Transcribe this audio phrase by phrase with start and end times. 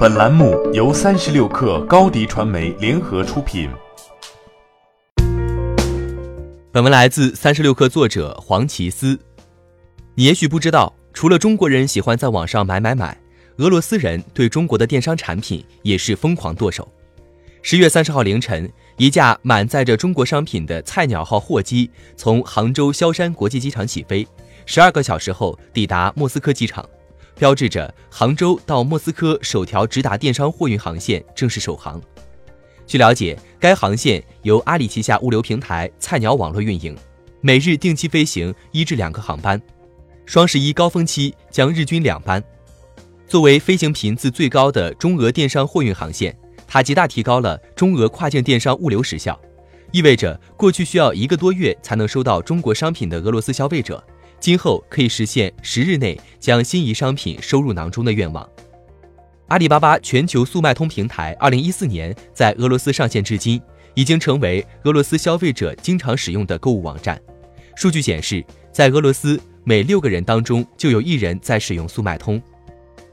[0.00, 3.68] 本栏目由三十六氪高低传媒联合出品。
[6.72, 9.18] 本文来自三十六氪作者黄奇思。
[10.14, 13.14] 你也许不知道，除了中国人喜欢在网上买买买，
[13.58, 16.88] 俄罗斯人对中国的电商产品也是疯狂剁手。
[17.60, 24.26] 十月三十号凌晨，一架满载着中国商品的菜鸟号货机从杭州萧山国际机场起飞，
[24.64, 26.88] 十二个小时后抵达莫斯科机场。
[27.40, 31.98] 标志着杭州到莫斯科首条直达电商货运航线正式首航。
[32.86, 36.94] 据了解，该航线由阿里旗下物流平台菜鸟网络运营，
[37.40, 39.58] 每日定期飞行一至两个航班，
[40.26, 42.44] 双十一高峰期将日均两班。
[43.26, 49.40] 作为飞行频次最高的中俄电商货运航线，它极大提高了中俄跨境电商物流时效，
[49.92, 54.04] 意味着过去需要一个多月才能收到中国商品的俄罗斯消费者。
[54.40, 58.48] 今后可以实现十日内将心仪商品收入囊中的愿望。
[59.48, 63.60] 阿里巴巴全球速卖通平台二零一四年在俄罗斯上线至今，
[63.94, 67.20] 已经成为俄罗斯消费者经常使用的购物网站。
[67.76, 72.40] 数据显示，在俄罗斯每六个人当中就有一人在使用速卖通。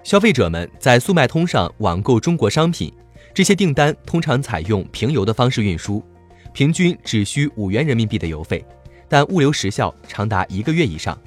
[0.03, 2.94] 消费者们在速卖通上网购中国商品，
[3.34, 6.02] 这些订单通常采用平邮的方式运输，
[6.53, 8.64] 平均只需五元人民币的邮费。
[9.09, 11.17] 但物流时效长达一个月以上。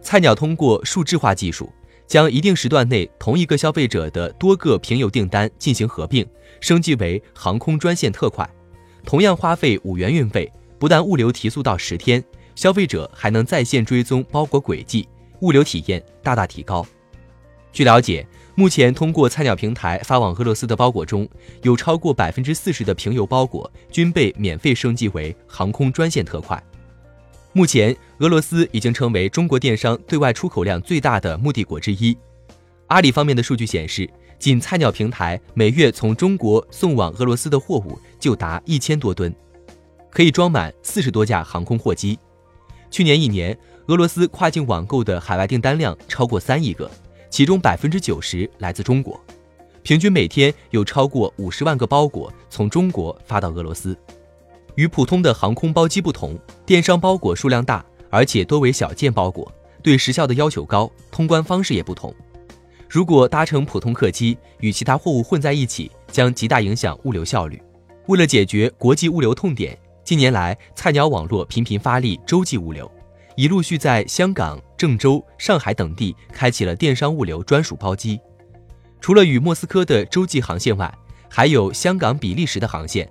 [0.00, 1.72] 菜鸟通过数字化技术，
[2.06, 6.24] 将一定时段内同一个消费者的多个平邮订单进行合并，
[6.60, 8.48] 升级为航空专线特快。
[9.04, 12.22] 同样花费五元运费，不但物流提速到十天，
[12.54, 15.08] 消费者还能在线追踪包裹轨迹，
[15.40, 16.86] 物流体验大大提高。
[17.72, 21.28] 据了解，目前通过菜鸟平台发往俄罗斯的包裹中，
[21.62, 26.62] 有超过百分之四十的平邮包裹均被免费升级为航空专线特快。
[27.56, 32.14] 目前，俄罗斯已经成为中国电商对外出口量最大的目的国之一。
[32.88, 34.06] 阿里方面的数据显示，
[34.38, 39.34] 仅菜鸟平台每月从中国送往俄罗斯的货物就达一千多吨，
[40.10, 42.18] 可以装满四十多架航空货机。
[42.90, 46.90] 去年一年，俄罗斯跨境网购的海外订单量超过三亿个，
[47.30, 49.18] 其中百分之九十来自中国，
[49.82, 53.96] 平均每天有超过五十万个包裹从中国发到俄罗斯。
[54.76, 59.50] 与普通的航空包机不同，电商包裹数量大，而且多为小件包裹，
[59.82, 62.14] 对时效的要求高，通关方式也不同。
[62.88, 67.60] 如果搭乘普通客机，与其他货物混在一起，将极大影响物流效率。
[68.06, 72.90] 为了解决国际物流痛点，近年来菜鸟网络频频发力洲际物流，
[73.34, 78.20] 已陆续在香港、郑州、上海等地开启了电商物流专属包机。
[79.00, 80.92] 除了与莫斯科的洲际航线外，
[81.28, 83.10] 还有香港、比利时的航线。